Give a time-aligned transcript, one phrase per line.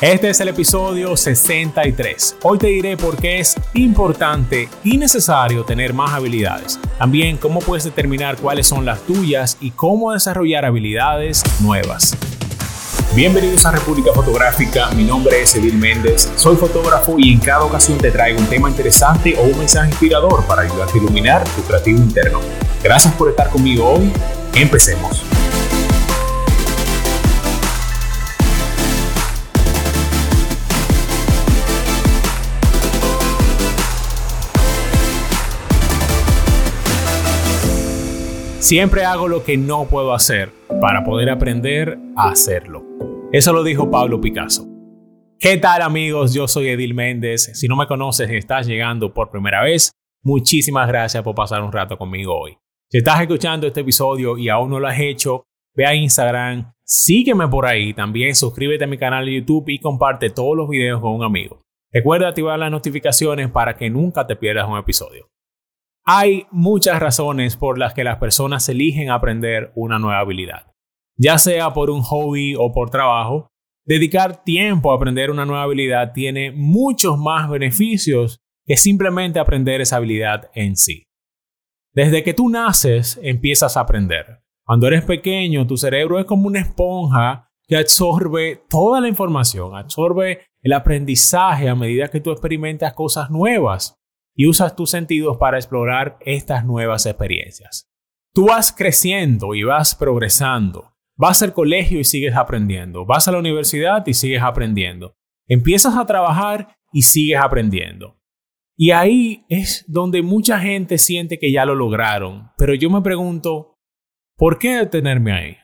[0.00, 2.36] Este es el episodio 63.
[2.44, 6.78] Hoy te diré por qué es importante y necesario tener más habilidades.
[7.00, 12.16] También cómo puedes determinar cuáles son las tuyas y cómo desarrollar habilidades nuevas.
[13.16, 17.98] Bienvenidos a República Fotográfica, mi nombre es Edil Méndez, soy fotógrafo y en cada ocasión
[17.98, 21.98] te traigo un tema interesante o un mensaje inspirador para ayudarte a iluminar tu creativo
[21.98, 22.38] interno.
[22.84, 24.12] Gracias por estar conmigo hoy,
[24.54, 25.24] empecemos.
[38.60, 42.84] Siempre hago lo que no puedo hacer para poder aprender a hacerlo.
[43.30, 44.66] Eso lo dijo Pablo Picasso.
[45.38, 46.34] ¿Qué tal amigos?
[46.34, 47.52] Yo soy Edil Méndez.
[47.54, 49.92] Si no me conoces y estás llegando por primera vez,
[50.24, 52.58] muchísimas gracias por pasar un rato conmigo hoy.
[52.90, 55.44] Si estás escuchando este episodio y aún no lo has hecho,
[55.76, 60.30] ve a Instagram, sígueme por ahí, también suscríbete a mi canal de YouTube y comparte
[60.30, 61.62] todos los videos con un amigo.
[61.92, 65.28] Recuerda activar las notificaciones para que nunca te pierdas un episodio.
[66.10, 70.72] Hay muchas razones por las que las personas eligen aprender una nueva habilidad.
[71.18, 73.50] Ya sea por un hobby o por trabajo,
[73.84, 79.96] dedicar tiempo a aprender una nueva habilidad tiene muchos más beneficios que simplemente aprender esa
[79.96, 81.02] habilidad en sí.
[81.92, 84.40] Desde que tú naces, empiezas a aprender.
[84.64, 90.46] Cuando eres pequeño, tu cerebro es como una esponja que absorbe toda la información, absorbe
[90.62, 93.98] el aprendizaje a medida que tú experimentas cosas nuevas
[94.38, 97.90] y usas tus sentidos para explorar estas nuevas experiencias.
[98.32, 100.94] Tú vas creciendo y vas progresando.
[101.16, 103.04] Vas al colegio y sigues aprendiendo.
[103.04, 105.16] Vas a la universidad y sigues aprendiendo.
[105.48, 108.20] Empiezas a trabajar y sigues aprendiendo.
[108.76, 112.52] Y ahí es donde mucha gente siente que ya lo lograron.
[112.56, 113.74] Pero yo me pregunto,
[114.36, 115.56] ¿por qué detenerme ahí?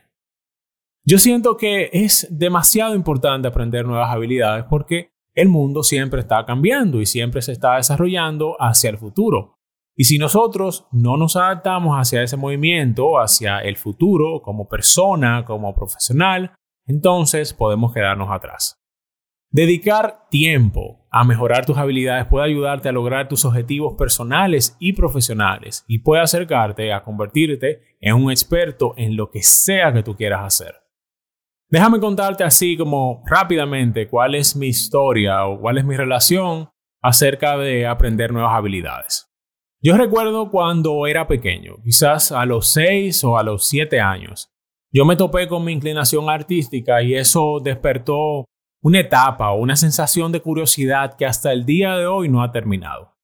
[1.05, 7.01] Yo siento que es demasiado importante aprender nuevas habilidades porque el mundo siempre está cambiando
[7.01, 9.55] y siempre se está desarrollando hacia el futuro.
[9.97, 15.75] Y si nosotros no nos adaptamos hacia ese movimiento, hacia el futuro, como persona, como
[15.75, 18.81] profesional, entonces podemos quedarnos atrás.
[19.51, 25.85] Dedicar tiempo a mejorar tus habilidades puede ayudarte a lograr tus objetivos personales y profesionales
[25.87, 30.43] y puede acercarte a convertirte en un experto en lo que sea que tú quieras
[30.43, 30.84] hacer.
[31.69, 36.69] Déjame contarte así como rápidamente cuál es mi historia o cuál es mi relación
[37.01, 39.31] acerca de aprender nuevas habilidades.
[39.81, 44.51] Yo recuerdo cuando era pequeño, quizás a los 6 o a los 7 años,
[44.91, 48.45] yo me topé con mi inclinación artística y eso despertó
[48.81, 52.51] una etapa o una sensación de curiosidad que hasta el día de hoy no ha
[52.51, 53.15] terminado.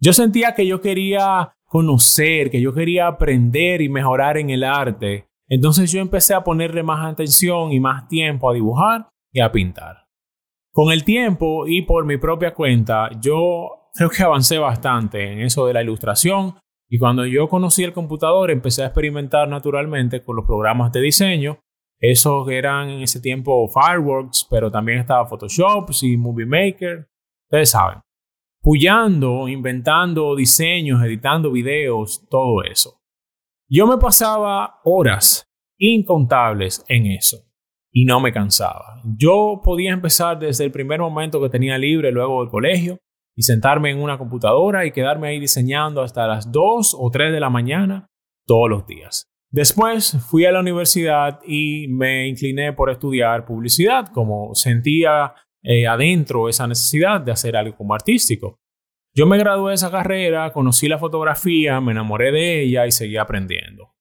[0.00, 5.28] Yo sentía que yo quería conocer, que yo quería aprender y mejorar en el arte
[5.54, 10.06] entonces yo empecé a ponerle más atención y más tiempo a dibujar y a pintar.
[10.72, 15.66] Con el tiempo y por mi propia cuenta, yo creo que avancé bastante en eso
[15.66, 16.54] de la ilustración
[16.88, 21.58] y cuando yo conocí el computador empecé a experimentar naturalmente con los programas de diseño.
[22.00, 27.08] Esos eran en ese tiempo Fireworks, pero también estaba Photoshop y Movie Maker.
[27.50, 28.00] Ustedes saben.
[28.62, 33.01] Puyando, inventando diseños, editando videos, todo eso.
[33.74, 37.38] Yo me pasaba horas incontables en eso
[37.90, 39.00] y no me cansaba.
[39.16, 42.98] Yo podía empezar desde el primer momento que tenía libre luego del colegio
[43.34, 47.40] y sentarme en una computadora y quedarme ahí diseñando hasta las 2 o 3 de
[47.40, 48.10] la mañana
[48.46, 49.32] todos los días.
[49.50, 56.50] Después fui a la universidad y me incliné por estudiar publicidad, como sentía eh, adentro
[56.50, 58.58] esa necesidad de hacer algo como artístico.
[59.14, 63.18] Yo me gradué de esa carrera, conocí la fotografía, me enamoré de ella y seguí
[63.18, 63.92] aprendiendo.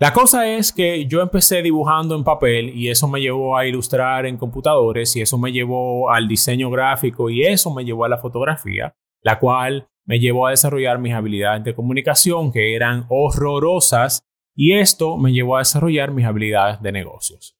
[0.00, 4.26] La cosa es que yo empecé dibujando en papel y eso me llevó a ilustrar
[4.26, 8.18] en computadores y eso me llevó al diseño gráfico y eso me llevó a la
[8.18, 14.26] fotografía, la cual me llevó a desarrollar mis habilidades de comunicación que eran horrorosas
[14.56, 17.56] y esto me llevó a desarrollar mis habilidades de negocios.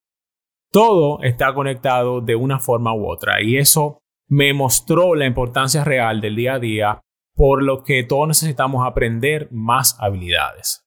[0.72, 4.01] Todo está conectado de una forma u otra y eso
[4.32, 7.00] me mostró la importancia real del día a día,
[7.34, 10.86] por lo que todos necesitamos aprender más habilidades.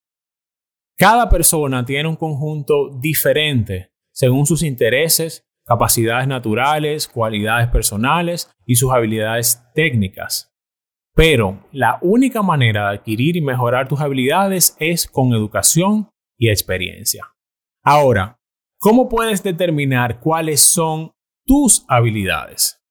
[0.98, 8.92] Cada persona tiene un conjunto diferente según sus intereses, capacidades naturales, cualidades personales y sus
[8.92, 10.52] habilidades técnicas.
[11.14, 17.32] Pero la única manera de adquirir y mejorar tus habilidades es con educación y experiencia.
[17.84, 18.40] Ahora,
[18.80, 21.12] ¿cómo puedes determinar cuáles son
[21.46, 22.82] tus habilidades?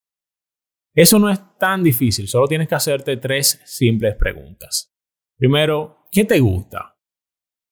[0.95, 4.95] Eso no es tan difícil, solo tienes que hacerte tres simples preguntas.
[5.37, 6.97] Primero, ¿qué te gusta?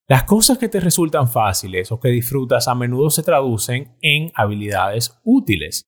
[0.09, 5.21] Las cosas que te resultan fáciles o que disfrutas a menudo se traducen en habilidades
[5.23, 5.85] útiles.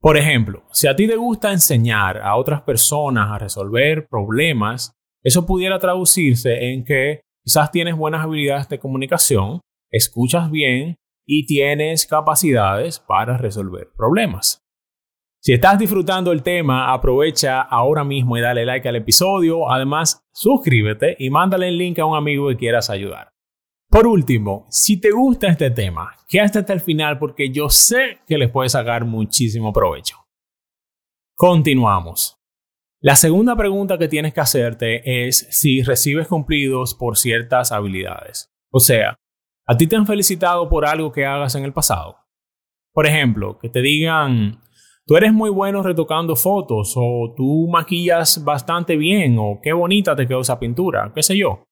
[0.00, 4.92] Por ejemplo, si a ti te gusta enseñar a otras personas a resolver problemas,
[5.22, 9.60] eso pudiera traducirse en que quizás tienes buenas habilidades de comunicación,
[9.90, 14.63] escuchas bien y tienes capacidades para resolver problemas.
[15.46, 19.70] Si estás disfrutando el tema, aprovecha ahora mismo y dale like al episodio.
[19.70, 23.28] Además, suscríbete y mándale el link a un amigo que quieras ayudar.
[23.90, 28.38] Por último, si te gusta este tema, quédate hasta el final porque yo sé que
[28.38, 30.16] les puede sacar muchísimo provecho.
[31.36, 32.38] Continuamos.
[33.02, 38.50] La segunda pregunta que tienes que hacerte es si recibes cumplidos por ciertas habilidades.
[38.72, 39.14] O sea,
[39.66, 42.16] ¿a ti te han felicitado por algo que hagas en el pasado?
[42.94, 44.63] Por ejemplo, que te digan,
[45.06, 50.26] tú eres muy bueno retocando fotos o tú maquillas bastante bien o qué bonita te
[50.26, 51.64] quedó esa pintura, qué sé yo.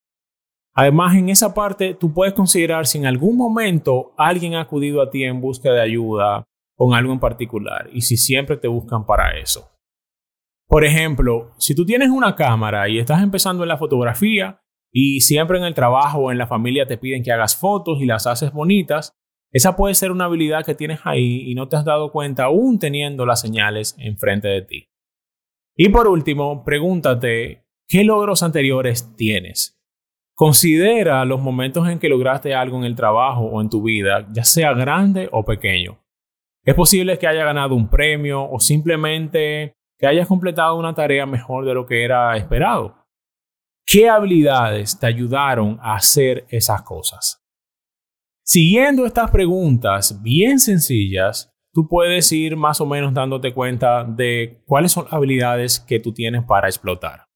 [0.75, 5.11] Además, en esa parte tú puedes considerar si en algún momento alguien ha acudido a
[5.11, 6.45] ti en busca de ayuda
[6.77, 9.69] con algo en particular y si siempre te buscan para eso.
[10.67, 15.59] Por ejemplo, si tú tienes una cámara y estás empezando en la fotografía y siempre
[15.59, 18.53] en el trabajo o en la familia te piden que hagas fotos y las haces
[18.53, 19.13] bonitas,
[19.53, 22.79] esa puede ser una habilidad que tienes ahí y no te has dado cuenta aún
[22.79, 24.89] teniendo las señales enfrente de ti.
[25.77, 29.79] Y por último, pregúntate, ¿qué logros anteriores tienes?
[30.35, 34.45] Considera los momentos en que lograste algo en el trabajo o en tu vida, ya
[34.45, 35.99] sea grande o pequeño.
[36.65, 41.67] Es posible que haya ganado un premio o simplemente que hayas completado una tarea mejor
[41.67, 42.97] de lo que era esperado.
[43.85, 47.42] ¿Qué habilidades te ayudaron a hacer esas cosas?
[48.45, 54.93] Siguiendo estas preguntas bien sencillas, tú puedes ir más o menos dándote cuenta de cuáles
[54.93, 57.27] son las habilidades que tú tienes para explotar.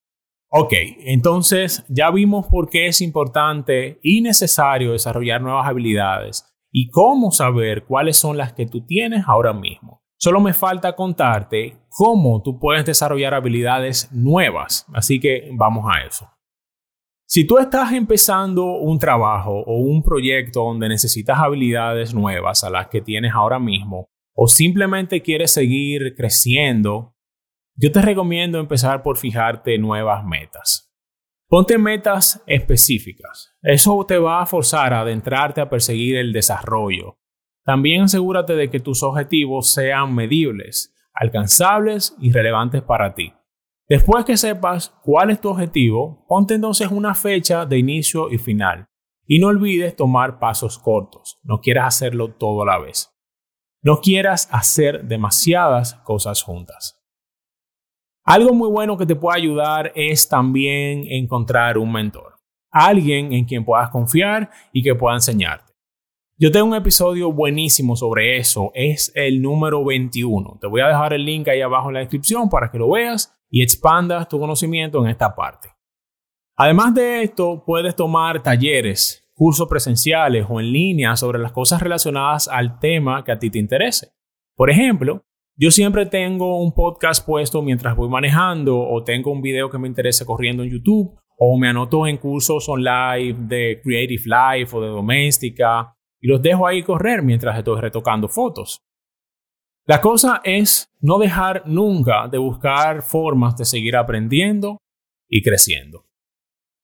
[0.51, 7.31] Ok, entonces ya vimos por qué es importante y necesario desarrollar nuevas habilidades y cómo
[7.31, 10.03] saber cuáles son las que tú tienes ahora mismo.
[10.19, 16.27] Solo me falta contarte cómo tú puedes desarrollar habilidades nuevas, así que vamos a eso.
[17.27, 22.87] Si tú estás empezando un trabajo o un proyecto donde necesitas habilidades nuevas a las
[22.89, 27.17] que tienes ahora mismo, o simplemente quieres seguir creciendo
[27.79, 30.91] yo te recomiendo empezar por fijarte nuevas metas.
[31.47, 33.55] Ponte metas específicas.
[33.61, 37.19] Eso te va a forzar a adentrarte a perseguir el desarrollo.
[37.65, 43.35] También asegúrate de que tus objetivos sean medibles, alcanzables y relevantes para ti.
[43.89, 48.89] Después que sepas cuál es tu objetivo, ponte entonces una fecha de inicio y final.
[49.27, 51.39] Y no olvides tomar pasos cortos.
[51.45, 53.13] No quieras hacerlo todo a la vez.
[53.83, 57.01] No quieras hacer demasiadas cosas juntas.
[58.25, 62.41] Algo muy bueno que te puede ayudar es también encontrar un mentor,
[62.73, 65.73] alguien en quien puedas confiar y que pueda enseñarte.
[66.37, 70.59] Yo tengo un episodio buenísimo sobre eso, es el número 21.
[70.61, 73.36] Te voy a dejar el link ahí abajo en la descripción para que lo veas
[73.51, 75.71] y expandas tu conocimiento en esta parte.
[76.57, 82.49] Además de esto, puedes tomar talleres, cursos presenciales o en línea sobre las cosas relacionadas
[82.49, 84.09] al tema que a ti te interese.
[84.57, 85.23] Por ejemplo,
[85.55, 89.89] yo siempre tengo un podcast puesto mientras voy manejando o tengo un video que me
[89.89, 94.89] interesa corriendo en YouTube o me anoto en cursos online de Creative Life o de
[94.89, 98.83] doméstica y los dejo ahí correr mientras estoy retocando fotos.
[99.87, 104.79] La cosa es no dejar nunca de buscar formas de seguir aprendiendo
[105.29, 106.05] y creciendo.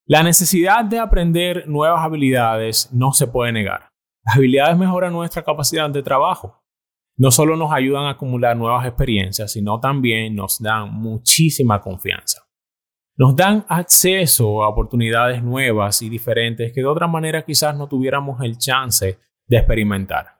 [0.05, 3.89] La necesidad de aprender nuevas habilidades no se puede negar.
[4.25, 6.63] Las habilidades mejoran nuestra capacidad de trabajo
[7.15, 12.41] no solo nos ayudan a acumular nuevas experiencias, sino también nos dan muchísima confianza.
[13.15, 18.41] Nos dan acceso a oportunidades nuevas y diferentes que de otra manera quizás no tuviéramos
[18.41, 20.39] el chance de experimentar.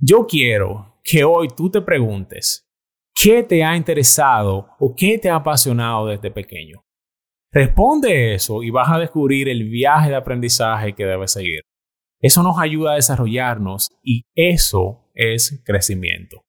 [0.00, 2.68] Yo quiero que hoy tú te preguntes,
[3.14, 6.84] ¿qué te ha interesado o qué te ha apasionado desde pequeño?
[7.50, 11.60] Responde eso y vas a descubrir el viaje de aprendizaje que debes seguir.
[12.20, 16.44] Eso nos ayuda a desarrollarnos y eso es crecimiento.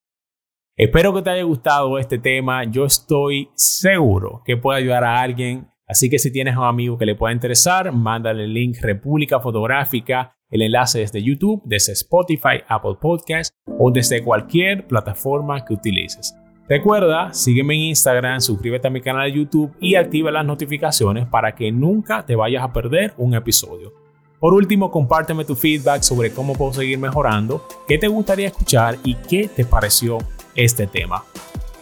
[0.78, 2.64] Espero que te haya gustado este tema.
[2.64, 5.68] Yo estoy seguro que puede ayudar a alguien.
[5.86, 10.33] Así que si tienes un amigo que le pueda interesar, mándale el link República Fotográfica,
[10.54, 16.36] el enlace desde YouTube, desde Spotify, Apple Podcast o desde cualquier plataforma que utilices.
[16.70, 21.56] Recuerda, sígueme en Instagram, suscríbete a mi canal de YouTube y activa las notificaciones para
[21.56, 23.94] que nunca te vayas a perder un episodio.
[24.40, 29.16] Por último, compárteme tu feedback sobre cómo puedo seguir mejorando, qué te gustaría escuchar y
[29.16, 30.20] qué te pareció
[30.56, 31.24] este tema.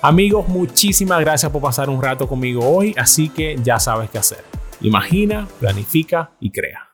[0.02, 4.44] Amigos, muchísimas gracias por pasar un rato conmigo hoy, así que ya sabes qué hacer.
[4.80, 6.91] Imagina, planifica y crea.